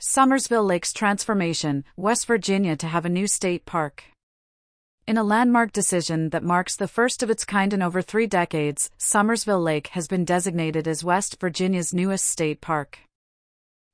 [0.00, 4.04] Summersville Lake's transformation, West Virginia to have a new state park.
[5.08, 8.90] In a landmark decision that marks the first of its kind in over three decades,
[8.96, 13.00] Summersville Lake has been designated as West Virginia's newest state park.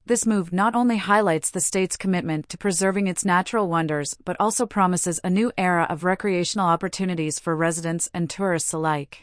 [0.04, 4.66] This move not only highlights the state's commitment to preserving its natural wonders but also
[4.66, 9.22] promises a new era of recreational opportunities for residents and tourists alike.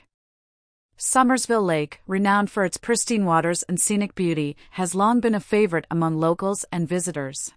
[1.03, 5.87] Summersville Lake, renowned for its pristine waters and scenic beauty, has long been a favorite
[5.89, 7.51] among locals and visitors.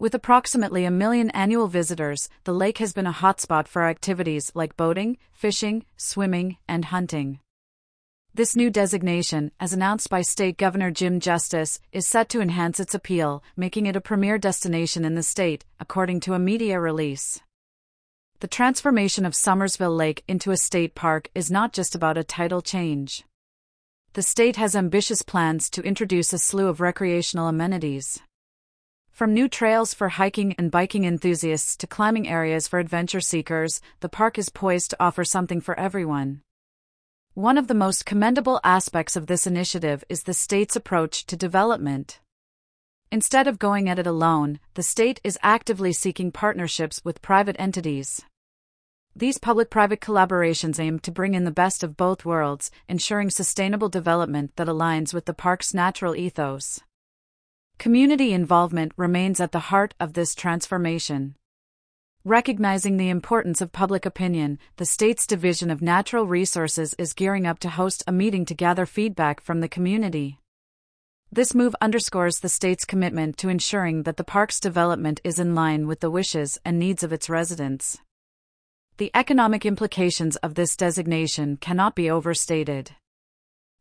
[0.00, 4.76] With approximately a million annual visitors, the lake has been a hotspot for activities like
[4.76, 7.38] boating, fishing, swimming, and hunting.
[8.34, 12.92] This new designation, as announced by State Governor Jim Justice, is set to enhance its
[12.92, 17.40] appeal, making it a premier destination in the state, according to a media release.
[18.40, 22.62] The transformation of Summersville Lake into a state park is not just about a title
[22.62, 23.24] change.
[24.12, 28.20] The state has ambitious plans to introduce a slew of recreational amenities.
[29.10, 34.08] From new trails for hiking and biking enthusiasts to climbing areas for adventure seekers, the
[34.08, 36.42] park is poised to offer something for everyone.
[37.34, 42.20] One of the most commendable aspects of this initiative is the state's approach to development.
[43.10, 48.22] Instead of going at it alone, the state is actively seeking partnerships with private entities.
[49.18, 53.88] These public private collaborations aim to bring in the best of both worlds, ensuring sustainable
[53.88, 56.78] development that aligns with the park's natural ethos.
[57.78, 61.34] Community involvement remains at the heart of this transformation.
[62.24, 67.58] Recognizing the importance of public opinion, the state's Division of Natural Resources is gearing up
[67.58, 70.38] to host a meeting to gather feedback from the community.
[71.32, 75.88] This move underscores the state's commitment to ensuring that the park's development is in line
[75.88, 77.98] with the wishes and needs of its residents.
[78.98, 82.90] The economic implications of this designation cannot be overstated.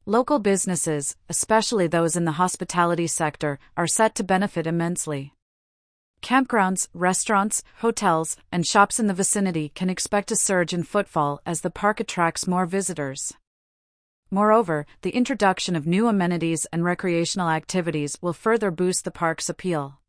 [0.06, 5.34] Local businesses, especially those in the hospitality sector, are set to benefit immensely.
[6.22, 11.62] Campgrounds, restaurants, hotels, and shops in the vicinity can expect a surge in footfall as
[11.62, 13.34] the park attracts more visitors.
[14.30, 20.00] Moreover, the introduction of new amenities and recreational activities will further boost the park's appeal.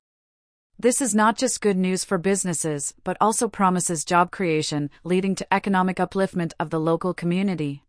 [0.79, 5.55] This is not just good news for businesses, but also promises job creation, leading to
[5.55, 7.83] economic upliftment of the local community.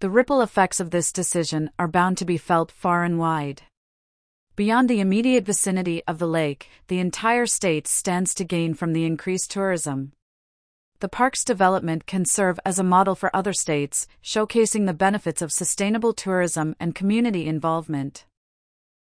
[0.00, 3.62] The ripple effects of this decision are bound to be felt far and wide.
[4.56, 9.04] Beyond the immediate vicinity of the lake, the entire state stands to gain from the
[9.04, 10.12] increased tourism
[11.02, 15.50] the park's development can serve as a model for other states, showcasing the benefits of
[15.50, 18.24] sustainable tourism and community involvement.